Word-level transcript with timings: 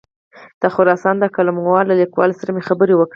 د 0.61 0.63
خراسان 0.75 1.15
د 1.19 1.25
قلموال 1.35 1.83
له 1.87 1.95
لیکوال 2.01 2.31
سره 2.39 2.49
مې 2.55 2.61
خبرې 2.69 2.93
وکړې. 2.95 3.09